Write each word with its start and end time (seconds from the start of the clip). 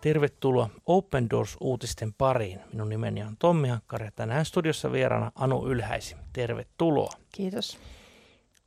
Tervetuloa 0.00 0.70
Open 0.86 1.30
Doors-uutisten 1.30 2.14
pariin. 2.18 2.60
Minun 2.72 2.88
nimeni 2.88 3.22
on 3.22 3.36
Tommi 3.38 3.68
Hakkari 3.68 4.04
ja 4.04 4.10
tänään 4.16 4.44
studiossa 4.44 4.92
vieraana 4.92 5.32
Anu 5.34 5.66
Ylhäisi. 5.66 6.16
Tervetuloa. 6.32 7.10
Kiitos. 7.32 7.78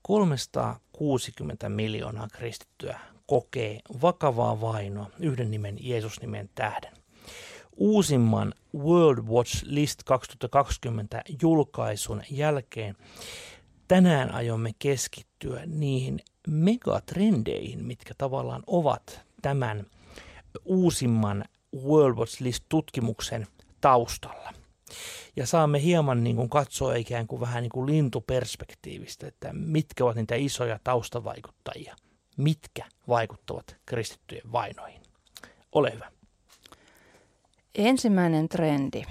360 0.02 1.70
miljoonaa 1.70 2.28
kristittyä 2.34 3.00
kokee 3.26 3.80
vakavaa 4.02 4.62
vainoa 4.62 5.10
yhden 5.20 5.52
nimen 5.52 5.78
Jeesus-nimen 5.80 6.50
tähden. 6.56 6.92
Uusimman 7.78 8.54
World 8.76 9.28
Watch 9.28 9.64
List 9.66 10.04
2020 10.04 11.22
julkaisun 11.42 12.24
jälkeen 12.32 12.96
tänään 13.88 14.32
aiomme 14.34 14.72
keskittyä 14.80 15.62
niihin 15.66 16.20
megatrendeihin, 16.48 17.86
mitkä 17.86 18.14
tavallaan 18.18 18.64
ovat 18.68 19.22
tämän 19.42 19.86
uusimman 20.66 21.46
World 21.76 22.18
Watch 22.18 22.42
List-tutkimuksen 22.42 23.48
taustalla. 23.82 24.54
Ja 25.36 25.48
saamme 25.48 25.82
hieman 25.82 26.24
niin 26.24 26.36
kuin 26.36 26.50
katsoa 26.50 26.96
ikään 26.96 27.28
kuin 27.28 27.40
vähän 27.40 27.64
niin 27.64 27.72
kuin 27.72 27.86
lintuperspektiivistä, 27.86 29.28
että 29.28 29.54
mitkä 29.54 30.04
ovat 30.04 30.16
niitä 30.16 30.36
isoja 30.36 30.80
taustavaikuttajia, 30.84 31.96
mitkä 32.38 32.86
vaikuttavat 33.08 33.76
kristittyjen 33.86 34.52
vainoihin. 34.52 35.02
Ole 35.72 35.94
hyvä. 35.94 36.12
Ensimmäinen 37.76 38.50
trendi. 38.50 39.04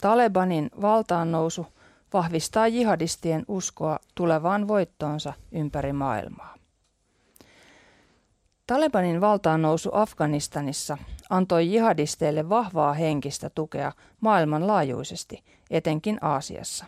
Talebanin 0.00 0.70
valtaan 0.80 1.32
nousu 1.32 1.66
vahvistaa 2.12 2.68
jihadistien 2.68 3.44
uskoa 3.48 3.98
tulevaan 4.14 4.68
voittoonsa 4.68 5.32
ympäri 5.52 5.92
maailmaa. 5.92 6.55
Talebanin 8.66 9.20
valtaan 9.20 9.62
nousu 9.62 9.90
Afganistanissa 9.92 10.98
antoi 11.30 11.72
jihadisteille 11.72 12.48
vahvaa 12.48 12.92
henkistä 12.92 13.50
tukea 13.50 13.92
maailmanlaajuisesti, 14.20 15.44
etenkin 15.70 16.18
Aasiassa. 16.20 16.84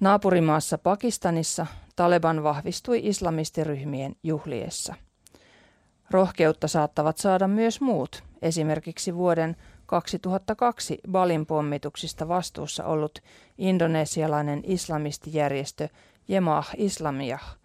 Naapurimaassa 0.00 0.78
Pakistanissa 0.78 1.66
Taleban 1.96 2.42
vahvistui 2.42 3.00
islamistiryhmien 3.02 4.16
juhliessa. 4.22 4.94
Rohkeutta 6.10 6.68
saattavat 6.68 7.18
saada 7.18 7.48
myös 7.48 7.80
muut, 7.80 8.22
esimerkiksi 8.42 9.14
vuoden 9.14 9.56
2002 9.86 10.98
Balin 11.10 11.46
pommituksista 11.46 12.28
vastuussa 12.28 12.84
ollut 12.84 13.18
indonesialainen 13.58 14.62
islamistijärjestö 14.64 15.88
Jemaah 16.28 16.70
Islamiyah, 16.76 17.56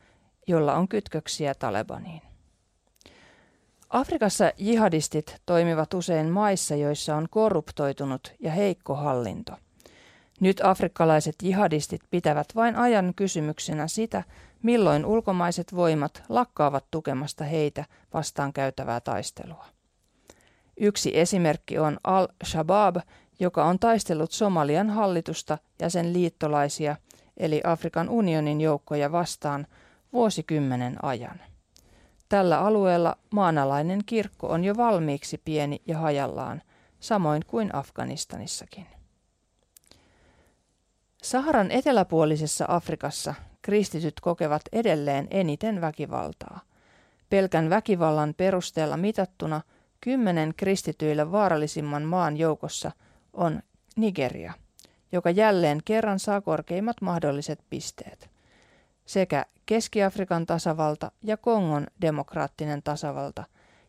jolla 0.48 0.76
on 0.76 0.88
kytköksiä 0.88 1.56
Talebaniin. 1.56 2.35
Afrikassa 3.90 4.52
jihadistit 4.58 5.42
toimivat 5.46 5.94
usein 5.94 6.30
maissa, 6.30 6.76
joissa 6.76 7.16
on 7.16 7.28
korruptoitunut 7.30 8.34
ja 8.40 8.52
heikko 8.52 8.96
hallinto. 8.96 9.54
Nyt 10.40 10.62
afrikkalaiset 10.64 11.36
jihadistit 11.44 12.02
pitävät 12.12 12.48
vain 12.56 12.76
ajan 12.76 13.14
kysymyksenä 13.16 13.88
sitä, 13.88 14.24
milloin 14.64 15.06
ulkomaiset 15.06 15.76
voimat 15.76 16.24
lakkaavat 16.30 16.86
tukemasta 16.92 17.44
heitä 17.44 17.86
vastaan 18.14 18.54
käytävää 18.54 19.00
taistelua. 19.00 19.66
Yksi 20.80 21.18
esimerkki 21.20 21.78
on 21.78 21.98
Al-Shabaab, 22.04 22.96
joka 23.40 23.66
on 23.66 23.80
taistellut 23.80 24.32
Somalian 24.32 24.90
hallitusta 24.90 25.58
ja 25.80 25.90
sen 25.90 26.14
liittolaisia, 26.14 26.96
eli 27.38 27.62
Afrikan 27.64 28.10
unionin 28.10 28.62
joukkoja 28.62 29.12
vastaan, 29.12 29.68
vuosikymmenen 30.14 31.06
ajan. 31.06 31.40
Tällä 32.30 32.60
alueella 32.60 33.18
maanalainen 33.32 34.02
kirkko 34.06 34.48
on 34.48 34.64
jo 34.64 34.78
valmiiksi 34.78 35.42
pieni 35.46 35.82
ja 35.88 35.98
hajallaan, 35.98 36.62
samoin 37.00 37.46
kuin 37.48 37.76
Afganistanissakin. 37.76 38.86
Saharan 41.24 41.72
eteläpuolisessa 41.72 42.66
Afrikassa 42.68 43.34
kristityt 43.62 44.20
kokevat 44.20 44.62
edelleen 44.72 45.28
eniten 45.32 45.82
väkivaltaa. 45.82 46.60
Pelkän 47.30 47.70
väkivallan 47.70 48.34
perusteella 48.38 48.98
mitattuna 48.98 49.62
kymmenen 50.02 50.54
kristityille 50.58 51.32
vaarallisimman 51.32 52.04
maan 52.04 52.38
joukossa 52.38 52.92
on 53.34 53.64
Nigeria, 53.96 54.54
joka 55.12 55.30
jälleen 55.30 55.80
kerran 55.86 56.20
saa 56.20 56.42
korkeimmat 56.42 57.02
mahdolliset 57.02 57.60
pisteet 57.70 58.35
sekä 59.06 59.46
Keski-Afrikan 59.66 60.46
tasavalta 60.46 61.12
ja 61.24 61.38
Kongon 61.38 61.88
demokraattinen 62.02 62.84
tasavalta, 62.84 63.44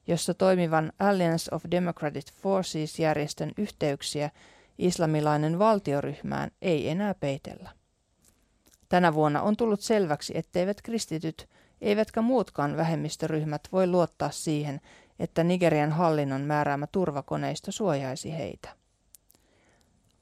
jossa 0.07 0.35
toimivan 0.35 0.93
Alliance 0.99 1.55
of 1.55 1.65
Democratic 1.71 2.33
Forces-järjestön 2.33 3.53
yhteyksiä 3.59 4.31
islamilainen 4.79 5.59
valtioryhmään 5.59 6.51
ei 6.63 6.89
enää 6.89 7.15
peitellä. 7.15 7.71
Tänä 8.89 9.15
vuonna 9.15 9.43
on 9.43 9.57
tullut 9.57 9.81
selväksi, 9.81 10.39
etteivät 10.39 10.83
kristityt 10.83 11.49
eivätkä 11.81 12.23
muutkaan 12.23 12.77
vähemmistöryhmät 12.77 13.63
voi 13.73 13.87
luottaa 13.87 14.31
siihen, 14.31 14.81
että 15.19 15.45
Nigerian 15.45 15.93
hallinnon 15.93 16.41
määräämä 16.41 16.87
turvakoneisto 16.87 17.73
suojaisi 17.73 18.33
heitä. 18.33 18.69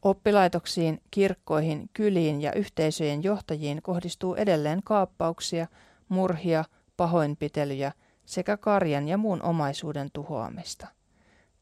Oppilaitoksiin, 0.04 1.00
kirkkoihin, 1.10 1.90
kyliin 1.92 2.42
ja 2.42 2.52
yhteisöjen 2.52 3.22
johtajiin 3.22 3.82
kohdistuu 3.82 4.34
edelleen 4.34 4.80
kaappauksia, 4.84 5.66
murhia, 6.08 6.64
pahoinpitelyjä 6.96 7.92
sekä 8.26 8.56
karjan 8.56 9.08
ja 9.08 9.18
muun 9.18 9.42
omaisuuden 9.42 10.08
tuhoamista. 10.12 10.86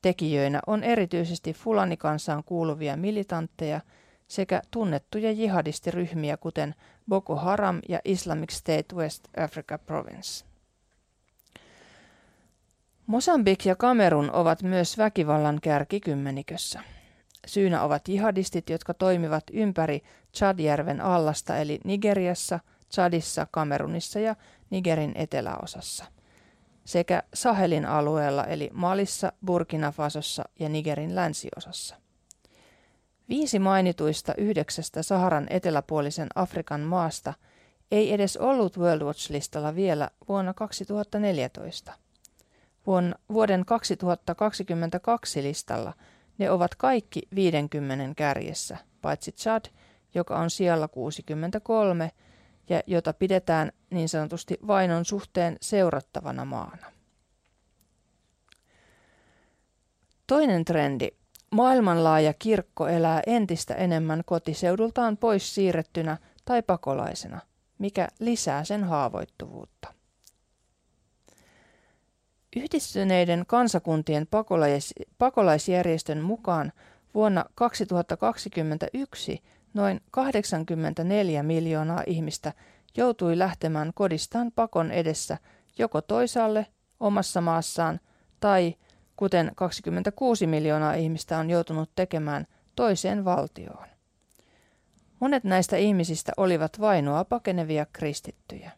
Tekijöinä 0.02 0.60
on 0.66 0.84
erityisesti 0.84 1.52
fulanikansaan 1.52 2.44
kuuluvia 2.44 2.96
militantteja 2.96 3.80
sekä 4.28 4.62
tunnettuja 4.70 5.32
jihadistiryhmiä 5.32 6.36
kuten 6.36 6.74
Boko 7.08 7.36
Haram 7.36 7.80
ja 7.88 8.00
Islamic 8.04 8.50
State 8.50 8.94
West 8.94 9.28
Africa 9.36 9.78
Province. 9.78 10.44
Mosambik 13.06 13.66
ja 13.66 13.76
Kamerun 13.76 14.30
ovat 14.30 14.62
myös 14.62 14.98
väkivallan 14.98 15.58
kärkikymmenikössä. 15.62 16.80
Syynä 17.46 17.82
ovat 17.82 18.08
jihadistit, 18.08 18.70
jotka 18.70 18.94
toimivat 18.94 19.44
ympäri 19.52 20.02
Chadjärven 20.34 21.00
allasta 21.00 21.56
eli 21.56 21.80
Nigeriassa, 21.84 22.60
Chadissa, 22.92 23.46
Kamerunissa 23.50 24.18
ja 24.18 24.36
Nigerin 24.70 25.12
eteläosassa 25.14 26.04
sekä 26.84 27.22
Sahelin 27.34 27.86
alueella 27.86 28.44
eli 28.44 28.70
Malissa, 28.72 29.32
Burkina 29.46 29.92
Fasossa 29.92 30.44
ja 30.58 30.68
Nigerin 30.68 31.14
länsiosassa. 31.14 31.96
Viisi 33.28 33.58
mainituista 33.58 34.34
yhdeksästä 34.38 35.02
Saharan 35.02 35.46
eteläpuolisen 35.50 36.28
Afrikan 36.34 36.80
maasta 36.80 37.34
ei 37.90 38.12
edes 38.12 38.36
ollut 38.36 38.78
World 38.78 39.02
Watch-listalla 39.02 39.74
vielä 39.74 40.10
vuonna 40.28 40.54
2014. 40.54 41.92
Vuoden 43.32 43.64
2022 43.64 45.42
listalla– 45.42 45.92
ne 46.42 46.50
ovat 46.50 46.74
kaikki 46.74 47.22
50 47.34 48.14
kärjessä, 48.16 48.76
paitsi 49.02 49.32
Chad, 49.32 49.64
joka 50.14 50.38
on 50.38 50.50
siellä 50.50 50.88
63 50.88 52.10
ja 52.68 52.82
jota 52.86 53.12
pidetään 53.12 53.72
niin 53.90 54.08
sanotusti 54.08 54.58
vainon 54.66 55.04
suhteen 55.04 55.56
seurattavana 55.60 56.44
maana. 56.44 56.86
Toinen 60.26 60.64
trendi. 60.64 61.08
Maailmanlaaja 61.50 62.34
kirkko 62.38 62.88
elää 62.88 63.22
entistä 63.26 63.74
enemmän 63.74 64.22
kotiseudultaan 64.26 65.16
pois 65.16 65.54
siirrettynä 65.54 66.16
tai 66.44 66.62
pakolaisena, 66.62 67.40
mikä 67.78 68.08
lisää 68.18 68.64
sen 68.64 68.84
haavoittuvuutta. 68.84 69.94
Yhdistyneiden 72.56 73.44
kansakuntien 73.46 74.26
pakolais- 74.26 74.92
pakolaisjärjestön 75.18 76.20
mukaan 76.20 76.72
vuonna 77.14 77.44
2021 77.54 79.42
noin 79.74 80.00
84 80.10 81.42
miljoonaa 81.42 82.02
ihmistä 82.06 82.52
joutui 82.96 83.38
lähtemään 83.38 83.92
kodistaan 83.94 84.52
pakon 84.54 84.90
edessä 84.90 85.38
joko 85.78 86.00
toisaalle 86.00 86.66
omassa 87.00 87.40
maassaan 87.40 88.00
tai, 88.40 88.74
kuten 89.16 89.52
26 89.54 90.46
miljoonaa 90.46 90.94
ihmistä 90.94 91.38
on 91.38 91.50
joutunut 91.50 91.90
tekemään, 91.94 92.46
toiseen 92.76 93.24
valtioon. 93.24 93.86
Monet 95.20 95.44
näistä 95.44 95.76
ihmisistä 95.76 96.32
olivat 96.36 96.80
vainoa 96.80 97.24
pakenevia 97.24 97.86
kristittyjä. 97.92 98.70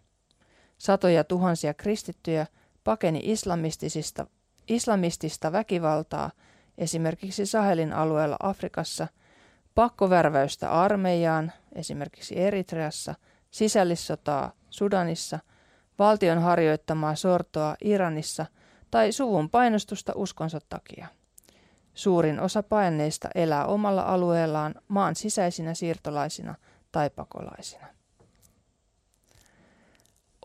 Satoja 0.78 1.24
tuhansia 1.24 1.74
kristittyjä– 1.74 2.46
pakeni 2.84 3.20
islamistisista, 3.22 4.26
islamistista 4.68 5.52
väkivaltaa 5.52 6.30
esimerkiksi 6.78 7.46
Sahelin 7.46 7.92
alueella 7.92 8.36
Afrikassa, 8.42 9.08
pakkovärväystä 9.74 10.70
armeijaan 10.70 11.52
esimerkiksi 11.72 12.40
Eritreassa, 12.40 13.14
sisällissotaa 13.50 14.52
Sudanissa, 14.70 15.38
valtion 15.98 16.38
harjoittamaa 16.38 17.14
sortoa 17.14 17.76
Iranissa 17.84 18.46
tai 18.90 19.12
suvun 19.12 19.50
painostusta 19.50 20.12
uskonsa 20.16 20.58
takia. 20.68 21.06
Suurin 21.94 22.40
osa 22.40 22.62
paenneista 22.62 23.28
elää 23.34 23.66
omalla 23.66 24.02
alueellaan 24.02 24.74
maan 24.88 25.16
sisäisinä 25.16 25.74
siirtolaisina 25.74 26.54
tai 26.92 27.10
pakolaisina. 27.10 27.86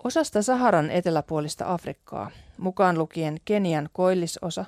Osasta 0.04 0.42
Saharan 0.42 0.92
eteläpuolista 0.92 1.74
Afrikkaa, 1.74 2.32
mukaan 2.58 2.98
lukien 2.98 3.38
Kenian 3.46 3.90
koillisosa, 3.94 4.66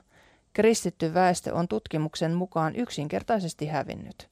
kristitty 0.53 1.13
väestö 1.13 1.53
on 1.55 1.67
tutkimuksen 1.67 2.33
mukaan 2.33 2.75
yksinkertaisesti 2.75 3.67
hävinnyt. 3.67 4.29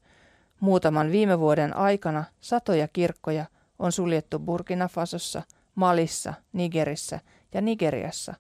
Muutaman 0.60 1.12
viime 1.12 1.40
vuoden 1.40 1.76
aikana 1.76 2.24
satoja 2.42 2.88
kirkkoja 2.88 3.46
on 3.80 3.92
suljettu 3.92 4.40
Burkina 4.40 4.88
Fasossa, 4.88 5.42
Malissa, 5.76 6.34
Nigerissä 6.54 7.20
ja 7.54 7.62
Nigeriassa, 7.62 8.34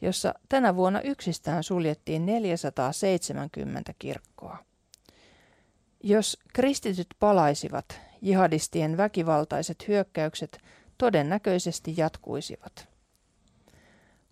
jossa 0.00 0.34
tänä 0.48 0.76
vuonna 0.76 1.00
yksistään 1.00 1.62
suljettiin 1.62 2.26
470 2.26 3.94
kirkkoa. 3.98 4.58
Jos 6.02 6.38
kristityt 6.52 7.08
palaisivat, 7.18 8.00
jihadistien 8.22 8.96
väkivaltaiset 8.96 9.88
hyökkäykset 9.88 10.58
todennäköisesti 10.98 11.94
jatkuisivat. 11.96 12.88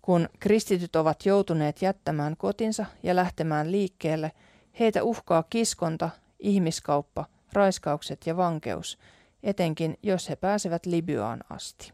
Kun 0.01 0.29
kristityt 0.39 0.95
ovat 0.95 1.25
joutuneet 1.25 1.81
jättämään 1.81 2.37
kotinsa 2.37 2.85
ja 3.03 3.15
lähtemään 3.15 3.71
liikkeelle, 3.71 4.31
heitä 4.79 5.03
uhkaa 5.03 5.43
kiskonta, 5.49 6.09
ihmiskauppa, 6.39 7.25
raiskaukset 7.53 8.27
ja 8.27 8.37
vankeus, 8.37 8.97
etenkin 9.43 9.97
jos 10.03 10.29
he 10.29 10.35
pääsevät 10.35 10.85
Libyaan 10.85 11.39
asti. 11.49 11.93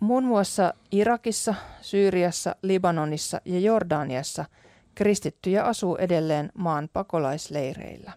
Muun 0.00 0.24
muassa 0.24 0.74
Irakissa, 0.92 1.54
Syyriassa, 1.80 2.56
Libanonissa 2.62 3.40
ja 3.44 3.58
Jordaniassa 3.58 4.44
kristittyjä 4.94 5.64
asuu 5.64 5.96
edelleen 5.96 6.52
maan 6.54 6.88
pakolaisleireillä. 6.92 8.12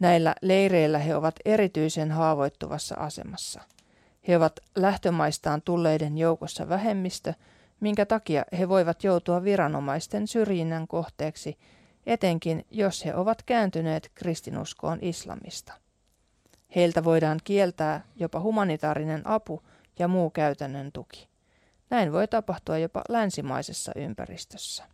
Näillä 0.00 0.34
leireillä 0.42 0.98
he 0.98 1.16
ovat 1.16 1.34
erityisen 1.44 2.10
haavoittuvassa 2.10 2.94
asemassa. 2.98 3.60
He 4.28 4.36
ovat 4.36 4.60
lähtömaistaan 4.76 5.62
tulleiden 5.62 6.18
joukossa 6.18 6.68
vähemmistö, 6.68 7.34
minkä 7.80 8.06
takia 8.06 8.44
he 8.58 8.68
voivat 8.68 9.04
joutua 9.04 9.44
viranomaisten 9.44 10.28
syrjinnän 10.28 10.88
kohteeksi, 10.88 11.58
etenkin 12.06 12.66
jos 12.70 13.04
he 13.04 13.14
ovat 13.14 13.42
kääntyneet 13.42 14.10
kristinuskoon 14.14 14.98
islamista. 15.02 15.72
Heiltä 16.76 17.04
voidaan 17.04 17.40
kieltää 17.44 18.04
jopa 18.16 18.40
humanitaarinen 18.40 19.26
apu 19.26 19.62
ja 19.98 20.08
muu 20.08 20.30
käytännön 20.30 20.92
tuki. 20.92 21.28
Näin 21.90 22.12
voi 22.12 22.28
tapahtua 22.28 22.78
jopa 22.78 23.02
länsimaisessa 23.08 23.92
ympäristössä. 23.96 24.84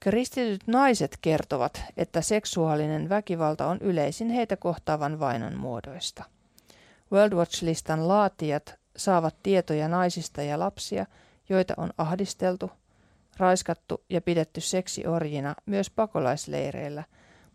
Kristityt 0.00 0.60
naiset 0.66 1.18
kertovat, 1.22 1.82
että 1.96 2.20
seksuaalinen 2.20 3.08
väkivalta 3.08 3.66
on 3.66 3.78
yleisin 3.80 4.30
heitä 4.30 4.56
kohtaavan 4.56 5.20
vainon 5.20 5.56
muodoista. 5.56 6.24
World 7.12 7.32
Watch-listan 7.32 8.08
laatijat 8.08 8.74
saavat 8.96 9.36
tietoja 9.42 9.88
naisista 9.88 10.42
ja 10.42 10.58
lapsia, 10.58 11.06
joita 11.48 11.74
on 11.76 11.90
ahdisteltu, 11.98 12.70
raiskattu 13.36 14.04
ja 14.08 14.20
pidetty 14.20 14.60
seksiorjina 14.60 15.54
myös 15.66 15.90
pakolaisleireillä, 15.90 17.04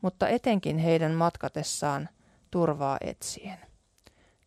mutta 0.02 0.28
etenkin 0.28 0.78
heidän 0.78 1.12
matkatessaan 1.12 2.10
turvaa 2.52 2.98
etsien. 3.02 3.58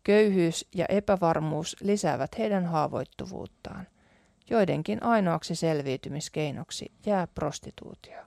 Köyhyys 0.03 0.65
ja 0.75 0.85
epävarmuus 0.89 1.75
lisäävät 1.81 2.37
heidän 2.37 2.65
haavoittuvuuttaan– 2.65 3.87
Joidenkin 4.49 5.03
ainoaksi 5.03 5.55
selviytymiskeinoksi 5.55 6.91
jää 7.05 7.27
prostituutio. 7.27 8.21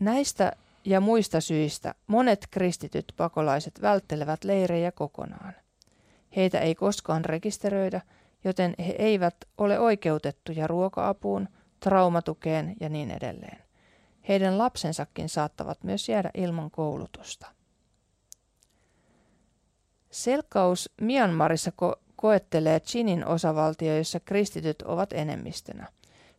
Näistä 0.00 0.52
ja 0.84 1.00
muista 1.00 1.40
syistä 1.40 1.94
monet 2.06 2.46
kristityt 2.50 3.12
pakolaiset 3.16 3.82
välttelevät 3.82 4.44
leirejä 4.44 4.92
kokonaan. 4.92 5.54
Heitä 6.36 6.60
ei 6.60 6.74
koskaan 6.74 7.24
rekisteröidä, 7.24 8.00
joten 8.44 8.74
he 8.78 8.94
eivät 8.98 9.36
ole 9.58 9.78
oikeutettuja 9.78 10.66
ruoka-apuun, 10.66 11.48
traumatukeen 11.80 12.76
ja 12.80 12.88
niin 12.88 13.10
edelleen. 13.10 13.58
Heidän 14.28 14.58
lapsensakin 14.58 15.28
saattavat 15.28 15.84
myös 15.84 16.08
jäädä 16.08 16.30
ilman 16.34 16.70
koulutusta. 16.70 17.46
Selkkaus 20.10 20.90
Myanmarissa 21.00 21.70
ko- 21.70 22.00
koettelee 22.22 22.80
Chinin 22.80 23.26
osavaltio, 23.26 23.96
jossa 23.96 24.20
kristityt 24.20 24.82
ovat 24.82 25.12
enemmistönä, 25.12 25.86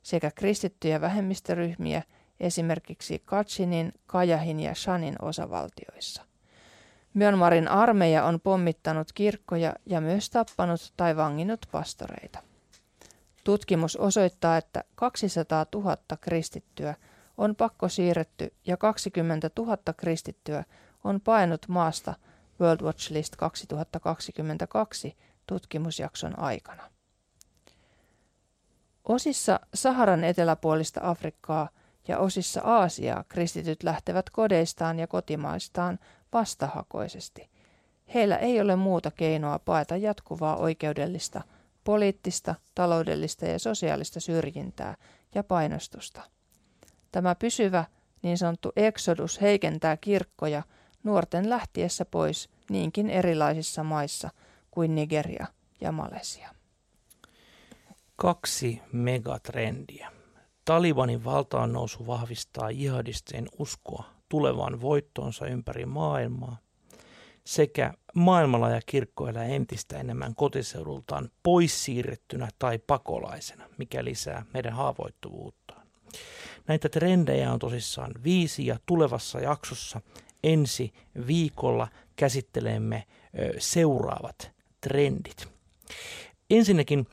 sekä 0.04 0.32
kristittyjä 0.32 1.02
vähemmistöryhmiä 1.02 2.04
esimerkiksi 2.40 3.22
Kachinin, 3.26 3.94
Kajahin 4.06 4.60
ja 4.60 4.76
Shanin 4.76 5.16
osavaltioissa. 5.22 6.24
Myanmarin 7.14 7.68
armeija 7.68 8.26
on 8.26 8.40
pommittanut 8.40 9.14
kirkkoja 9.14 9.74
ja 9.86 10.02
myös 10.02 10.30
tappanut 10.30 10.94
tai 10.98 11.16
vanginnut 11.16 11.66
pastoreita. 11.72 12.40
Tutkimus 13.44 13.96
osoittaa, 13.96 14.58
että 14.58 14.84
200 14.96 15.66
000 15.76 15.98
kristittyä 16.22 16.96
on 17.38 17.56
pakko 17.56 17.90
siirretty 17.90 18.54
ja 18.68 18.78
20 18.78 19.50
000 19.58 19.78
kristittyä 19.98 20.64
on 21.04 21.22
painut 21.22 21.68
maasta 21.68 22.14
World 22.62 22.82
Watch 22.82 23.12
List 23.12 23.36
2022 23.36 25.16
tutkimusjakson 25.48 26.40
aikana. 26.40 26.94
Osissa 29.04 29.60
Saharan 29.74 30.24
eteläpuolista 30.24 31.00
Afrikkaa 31.04 31.70
ja 32.08 32.20
osissa 32.20 32.62
Aasiaa 32.62 33.24
kristityt 33.30 33.84
lähtevät 33.84 34.30
kodeistaan 34.30 35.00
ja 35.00 35.08
kotimaistaan 35.08 36.00
vastahakoisesti. 36.34 37.50
Heillä 38.14 38.38
ei 38.38 38.62
ole 38.62 38.76
muuta 38.76 39.12
keinoa 39.12 39.60
paeta 39.60 39.98
jatkuvaa 39.98 40.56
oikeudellista, 40.56 41.42
poliittista, 41.84 42.56
taloudellista 42.76 43.46
ja 43.46 43.60
sosiaalista 43.60 44.20
syrjintää 44.20 44.96
ja 45.36 45.44
painostusta. 45.44 46.22
Tämä 47.12 47.36
pysyvä 47.36 47.86
niin 48.22 48.38
sanottu 48.38 48.72
eksodus 48.76 49.42
heikentää 49.42 49.98
kirkkoja 49.98 50.64
nuorten 51.04 51.50
lähtiessä 51.50 52.06
pois 52.06 52.50
niinkin 52.70 53.10
erilaisissa 53.10 53.84
maissa– 53.84 54.30
kuin 54.74 54.96
Nigeria 54.96 55.48
ja 55.82 55.92
Malesia. 55.92 56.50
Kaksi 58.16 58.82
megatrendiä. 58.92 60.12
Talibanin 60.66 61.24
valtaan 61.24 61.74
nousu 61.74 62.08
vahvistaa 62.08 62.72
jihadistien 62.72 63.48
uskoa 63.60 64.04
tulevaan 64.30 64.82
voittoonsa 64.82 65.46
ympäri 65.48 65.86
maailmaa 65.86 66.58
sekä 67.46 67.94
maailmalla 68.14 68.70
ja 68.70 68.82
kirkko 68.86 69.28
elää 69.28 69.46
entistä 69.46 69.98
enemmän 69.98 70.36
kotiseudultaan 70.36 71.30
pois 71.44 71.86
siirrettynä 71.86 72.48
tai 72.60 72.80
pakolaisena, 72.80 73.70
mikä 73.78 74.04
lisää 74.04 74.46
meidän 74.54 74.74
haavoittuvuuttaan. 74.74 75.88
Näitä 76.68 76.90
trendejä 76.90 77.54
on 77.54 77.60
tosissaan 77.60 78.12
viisi 78.24 78.66
ja 78.66 78.80
tulevassa 78.86 79.40
jaksossa 79.40 80.02
ensi 80.44 80.94
viikolla 81.28 81.88
käsittelemme 82.16 83.04
seuraavat 83.58 84.52
trendit. 84.84 85.48
Ensinnäkin 86.50 87.08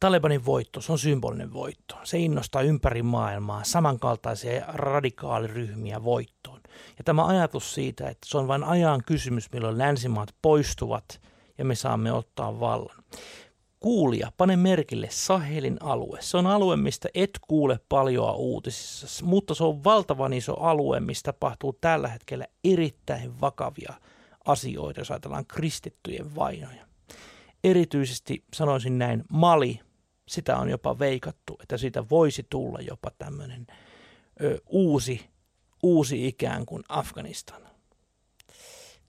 Talebanin 0.00 0.44
voitto, 0.44 0.80
se 0.80 0.92
on 0.92 0.98
symbolinen 0.98 1.52
voitto. 1.52 1.96
Se 2.04 2.18
innostaa 2.18 2.62
ympäri 2.62 3.02
maailmaa 3.02 3.64
samankaltaisia 3.64 4.64
radikaaliryhmiä 4.68 6.04
voittoon. 6.04 6.60
Ja 6.98 7.04
tämä 7.04 7.26
ajatus 7.26 7.74
siitä, 7.74 8.08
että 8.08 8.28
se 8.28 8.38
on 8.38 8.48
vain 8.48 8.64
ajan 8.64 9.02
kysymys, 9.06 9.52
milloin 9.52 9.78
länsimaat 9.78 10.34
poistuvat 10.42 11.20
ja 11.58 11.64
me 11.64 11.74
saamme 11.74 12.12
ottaa 12.12 12.60
vallan. 12.60 13.04
Kuulija, 13.80 14.32
pane 14.36 14.56
merkille 14.56 15.08
Sahelin 15.10 15.76
alue. 15.80 16.18
Se 16.20 16.36
on 16.36 16.46
alue, 16.46 16.76
mistä 16.76 17.08
et 17.14 17.30
kuule 17.48 17.80
paljoa 17.88 18.32
uutisissa, 18.32 19.24
mutta 19.24 19.54
se 19.54 19.64
on 19.64 19.84
valtavan 19.84 20.32
iso 20.32 20.54
alue, 20.54 21.00
mistä 21.00 21.32
tapahtuu 21.32 21.78
tällä 21.80 22.08
hetkellä 22.08 22.46
erittäin 22.64 23.40
vakavia 23.40 23.94
asioita, 24.46 25.00
jos 25.00 25.10
ajatellaan 25.10 25.46
kristittyjen 25.46 26.34
vainoja. 26.34 26.86
Erityisesti 27.64 28.44
sanoisin 28.54 28.98
näin, 28.98 29.24
Mali, 29.30 29.80
sitä 30.28 30.56
on 30.56 30.68
jopa 30.68 30.98
veikattu, 30.98 31.58
että 31.62 31.76
siitä 31.76 32.08
voisi 32.10 32.46
tulla 32.50 32.78
jopa 32.80 33.10
tämmöinen 33.18 33.66
ö, 34.42 34.58
uusi, 34.66 35.26
uusi 35.82 36.26
ikään 36.26 36.66
kuin 36.66 36.84
Afganistan. 36.88 37.62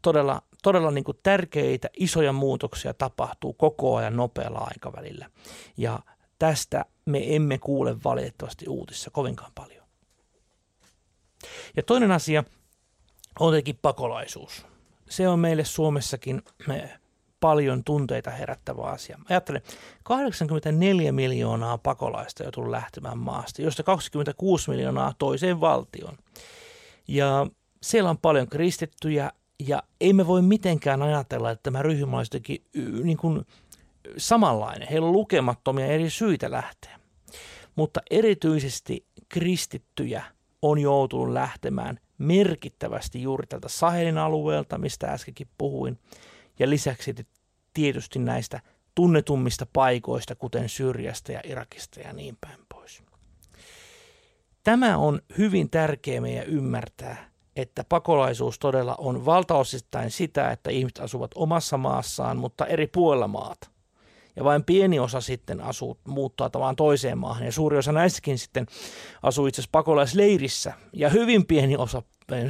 Todella, 0.02 0.42
todella 0.64 0.92
niin 0.92 1.04
kuin 1.04 1.20
tärkeitä, 1.24 1.90
isoja 1.98 2.34
muutoksia 2.34 2.94
tapahtuu 2.94 3.54
koko 3.54 3.96
ajan 3.96 4.16
nopealla 4.16 4.60
aikavälillä. 4.60 5.30
Ja 5.78 6.00
tästä 6.40 6.86
me 7.06 7.36
emme 7.36 7.58
kuule 7.58 8.04
valitettavasti 8.04 8.66
uutissa 8.70 9.10
kovinkaan 9.12 9.52
paljon. 9.56 9.88
Ja 11.76 11.84
toinen 11.84 12.12
asia 12.12 12.44
on 13.40 13.52
tietenkin 13.52 13.80
pakolaisuus 13.82 14.66
se 15.10 15.30
on 15.30 15.40
meille 15.40 15.66
Suomessakin 15.66 16.42
paljon 17.40 17.84
tunteita 17.84 18.32
herättävä 18.32 18.82
asia. 18.82 19.20
Ajattelen, 19.30 19.62
84 20.04 21.12
miljoonaa 21.12 21.78
pakolaista 21.78 22.44
joutuu 22.44 22.72
lähtemään 22.72 23.18
maasta, 23.18 23.62
josta 23.62 23.84
26 23.84 24.70
miljoonaa 24.70 25.14
toiseen 25.20 25.62
valtioon. 25.62 26.18
Ja 27.08 27.48
siellä 27.82 28.10
on 28.10 28.18
paljon 28.18 28.48
kristittyjä 28.48 29.32
ja 29.68 29.84
ei 30.02 30.14
me 30.14 30.28
voi 30.28 30.42
mitenkään 30.42 31.02
ajatella, 31.02 31.52
että 31.52 31.64
tämä 31.64 31.82
ryhmä 31.82 32.18
olisi 32.18 32.36
jotenkin 32.36 32.66
niin 33.04 33.18
kuin 33.18 33.46
samanlainen. 34.18 34.88
Heillä 34.88 35.08
on 35.08 35.14
lukemattomia 35.14 35.86
eri 35.86 36.10
syitä 36.10 36.52
lähteä. 36.52 37.00
Mutta 37.76 38.02
erityisesti 38.12 39.06
kristittyjä 39.30 40.24
on 40.62 40.80
joutunut 40.80 41.30
lähtemään 41.30 42.00
merkittävästi 42.18 43.22
juuri 43.22 43.48
tältä 43.48 43.70
Sahelin 43.70 44.18
alueelta, 44.18 44.78
mistä 44.78 45.08
äskenkin 45.08 45.48
puhuin, 45.58 46.00
ja 46.60 46.70
lisäksi 46.70 47.16
tietysti 47.74 48.20
näistä 48.20 48.62
tunnetummista 48.96 49.68
paikoista, 49.74 50.36
kuten 50.36 50.70
Syrjästä 50.70 51.32
ja 51.32 51.42
Irakista 51.44 52.00
ja 52.00 52.14
niin 52.14 52.38
päin 52.42 52.60
pois. 52.74 53.04
Tämä 54.64 54.98
on 54.98 55.22
hyvin 55.38 55.70
tärkeä 55.70 56.22
meidän 56.22 56.46
ymmärtää, 56.46 57.30
että 57.56 57.84
pakolaisuus 57.90 58.60
todella 58.60 58.96
on 58.98 59.26
valtaosittain 59.26 60.12
sitä, 60.12 60.52
että 60.52 60.70
ihmiset 60.70 61.00
asuvat 61.00 61.32
omassa 61.36 61.78
maassaan, 61.78 62.38
mutta 62.38 62.66
eri 62.66 62.88
puolella 62.88 63.28
maata. 63.28 63.70
Ja 64.38 64.44
vain 64.44 64.64
pieni 64.64 65.00
osa 65.00 65.22
sitten 65.22 65.62
asuu, 65.62 65.98
muuttaa 66.08 66.50
tavallaan 66.50 66.76
toiseen 66.76 67.18
maahan. 67.18 67.46
Ja 67.46 67.52
suuri 67.52 67.78
osa 67.78 67.92
näistäkin 67.92 68.38
sitten 68.38 68.66
asuu 69.24 69.48
itse 69.48 69.62
asiassa 69.62 69.72
pakolaisleirissä. 69.72 70.74
Ja 70.94 71.10
hyvin 71.10 71.46
pieni 71.46 71.78
osa 71.78 72.04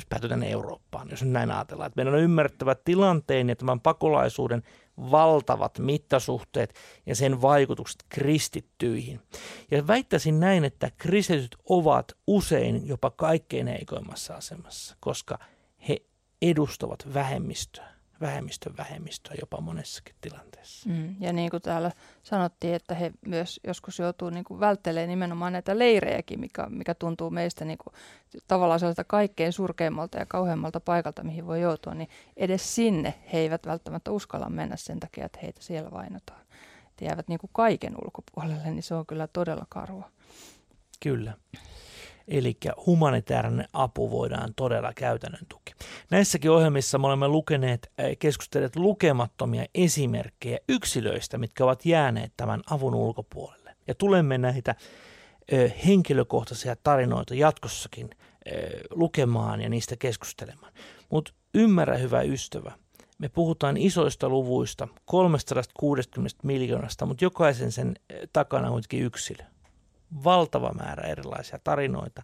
päätyy 0.10 0.30
tänne 0.30 0.52
Eurooppaan, 0.52 1.08
jos 1.12 1.24
näin 1.24 1.52
ajatellaan. 1.52 1.88
Että 1.88 1.98
meidän 1.98 2.14
on 2.14 2.20
ymmärrettävä 2.20 2.76
tilanteen 2.76 3.50
ja 3.50 3.56
tämän 3.56 3.80
pakolaisuuden 3.80 4.64
valtavat 4.98 5.80
mittasuhteet 5.80 6.74
ja 7.06 7.16
sen 7.16 7.42
vaikutukset 7.42 8.04
kristittyihin. 8.10 9.20
Ja 9.72 9.88
väittäisin 9.88 10.40
näin, 10.40 10.66
että 10.66 10.92
kristityt 10.98 11.56
ovat 11.70 12.18
usein 12.28 12.88
jopa 12.88 13.10
kaikkein 13.10 13.68
heikoimmassa 13.68 14.36
asemassa, 14.36 14.96
koska 15.00 15.40
he 15.90 15.98
edustavat 16.42 17.14
vähemmistöä 17.14 17.97
vähemmistön 18.22 18.78
vähemmistöä 18.78 19.36
jopa 19.40 19.62
monessakin 19.62 20.16
tilanteessa. 20.22 20.90
Mm, 20.90 21.16
ja 21.20 21.34
niin 21.34 21.50
kuin 21.50 21.62
täällä 21.62 21.92
sanottiin, 22.24 22.74
että 22.74 22.96
he 22.96 23.12
myös 23.26 23.60
joskus 23.68 24.00
joutuu 24.00 24.30
niin 24.30 24.44
kuin 24.44 24.60
välttelemään 24.60 25.10
nimenomaan 25.10 25.54
näitä 25.54 25.80
leirejäkin, 25.80 26.40
mikä, 26.40 26.68
mikä 26.70 26.94
tuntuu 26.94 27.30
meistä 27.30 27.66
niin 27.66 27.78
kuin, 27.78 27.94
tavallaan 28.48 28.80
sellaiselta 28.80 29.08
kaikkein 29.08 29.54
surkeimmalta 29.54 30.18
ja 30.18 30.26
kauheammalta 30.26 30.80
paikalta, 30.80 31.24
mihin 31.24 31.48
voi 31.48 31.62
joutua, 31.62 31.94
niin 31.94 32.10
edes 32.38 32.76
sinne 32.76 33.14
he 33.34 33.38
eivät 33.40 33.66
välttämättä 33.66 34.12
uskalla 34.12 34.50
mennä 34.50 34.76
sen 34.76 35.00
takia, 35.00 35.26
että 35.26 35.40
heitä 35.44 35.62
siellä 35.62 35.92
vainotaan. 35.92 36.42
Että 36.88 37.06
jäävät 37.06 37.28
niin 37.28 37.40
kuin 37.40 37.52
kaiken 37.54 37.96
ulkopuolelle, 38.06 38.72
niin 38.72 38.84
se 38.84 38.96
on 38.96 39.06
kyllä 39.06 39.28
todella 39.28 39.66
karua. 39.70 40.10
Kyllä. 41.00 41.34
Eli 42.28 42.58
humanitaarinen 42.86 43.68
apu 43.74 44.12
voidaan 44.12 44.54
todella 44.56 44.94
käytännön 44.94 45.46
tuki. 45.50 45.74
Näissäkin 46.12 46.52
ohjelmissa 46.52 46.98
me 46.98 47.08
olemme 47.08 47.28
lukeneet, 47.28 47.92
eh, 47.98 48.18
keskustelleet 48.20 48.76
lukemattomia 48.76 49.66
esimerkkejä 49.76 50.58
yksilöistä, 50.70 51.38
mitkä 51.38 51.64
ovat 51.64 51.86
jääneet 51.86 52.34
tämän 52.38 52.62
avun 52.70 52.96
ulkopuolelle. 52.96 53.76
Ja 53.88 53.96
tulemme 53.96 54.38
näitä 54.38 54.76
eh, 55.52 55.74
henkilökohtaisia 55.86 56.76
tarinoita 56.76 57.36
jatkossakin 57.36 58.10
eh, 58.46 58.70
lukemaan 58.90 59.62
ja 59.62 59.70
niistä 59.70 59.96
keskustelemaan. 59.96 60.74
Mutta 61.10 61.34
ymmärrä 61.54 61.98
hyvä 61.98 62.22
ystävä, 62.22 62.72
me 63.20 63.30
puhutaan 63.30 63.78
isoista 63.78 64.30
luvuista, 64.30 64.88
360 65.06 66.40
miljoonasta, 66.44 67.06
mutta 67.06 67.26
jokaisen 67.26 67.72
sen 67.72 67.94
takana 68.34 68.68
on 68.68 68.74
kuitenkin 68.74 69.04
yksilö 69.04 69.44
valtava 70.24 70.74
määrä 70.74 71.08
erilaisia 71.08 71.60
tarinoita. 71.64 72.24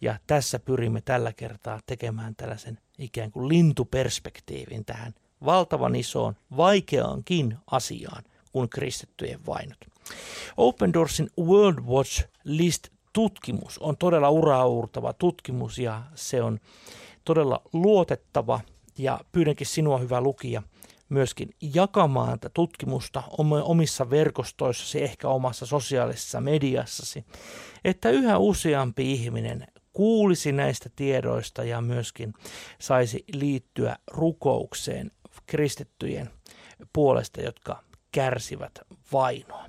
Ja 0.00 0.18
tässä 0.26 0.58
pyrimme 0.58 1.00
tällä 1.00 1.32
kertaa 1.32 1.80
tekemään 1.86 2.36
tällaisen 2.36 2.78
ikään 2.98 3.30
kuin 3.30 3.48
lintuperspektiivin 3.48 4.84
tähän 4.84 5.14
valtavan 5.44 5.94
isoon, 5.94 6.36
vaikeaankin 6.56 7.56
asiaan 7.70 8.24
kuin 8.52 8.68
kristittyjen 8.68 9.46
vainot. 9.46 9.78
Open 10.56 10.92
Doorsin 10.92 11.30
World 11.40 11.78
Watch 11.78 12.24
List 12.44 12.88
tutkimus 13.12 13.78
on 13.78 13.96
todella 13.96 14.30
uraurtava 14.30 15.12
tutkimus 15.12 15.78
ja 15.78 16.02
se 16.14 16.42
on 16.42 16.58
todella 17.24 17.62
luotettava 17.72 18.60
ja 18.98 19.20
pyydänkin 19.32 19.66
sinua 19.66 19.98
hyvä 19.98 20.20
lukija– 20.20 20.62
myöskin 21.08 21.54
jakamaan 21.60 22.40
tätä 22.40 22.50
tutkimusta 22.54 23.22
omissa 23.64 24.10
verkostoissasi, 24.10 25.02
ehkä 25.02 25.28
omassa 25.28 25.66
sosiaalisessa 25.66 26.40
mediassasi, 26.40 27.24
että 27.84 28.10
yhä 28.10 28.38
useampi 28.38 29.12
ihminen 29.12 29.66
kuulisi 29.92 30.52
näistä 30.52 30.90
tiedoista 30.96 31.64
ja 31.64 31.80
myöskin 31.80 32.34
saisi 32.80 33.24
liittyä 33.32 33.96
rukoukseen 34.10 35.10
kristittyjen 35.46 36.30
puolesta, 36.92 37.40
jotka 37.40 37.82
kärsivät 38.12 38.72
vainoa. 39.12 39.64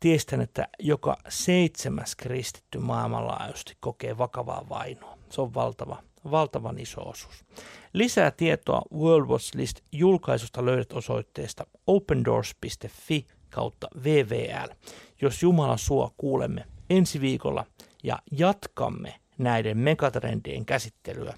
Tiestän, 0.00 0.40
että 0.40 0.68
joka 0.78 1.16
seitsemäs 1.28 2.16
kristitty 2.16 2.78
maailmanlaajuisesti 2.78 3.76
kokee 3.80 4.18
vakavaa 4.18 4.68
vainoa. 4.68 5.18
Se 5.30 5.40
on 5.40 5.54
valtava, 5.54 6.02
valtavan 6.30 6.78
iso 6.78 7.00
osuus. 7.08 7.44
Lisää 7.92 8.30
tietoa 8.30 8.82
World 8.94 9.28
Watch 9.28 9.56
List 9.56 9.80
julkaisusta 9.92 10.64
löydät 10.64 10.92
osoitteesta 10.92 11.66
opendoors.fi 11.86 13.26
kautta 13.50 13.88
VVL. 14.04 14.74
Jos 15.22 15.42
Jumala 15.42 15.76
suo, 15.76 16.14
kuulemme 16.16 16.64
ensi 16.90 17.20
viikolla 17.20 17.66
ja 18.02 18.18
jatkamme 18.32 19.14
näiden 19.38 19.78
megatrendien 19.78 20.64
käsittelyä 20.64 21.34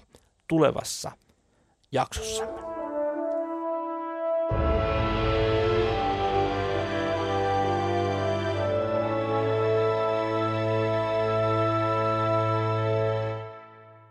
tulevassa 0.47 1.11
jaksossamme. 1.91 2.72